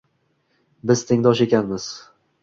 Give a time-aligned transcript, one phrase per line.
[0.91, 1.85] Biz tengdosh ekanmiz.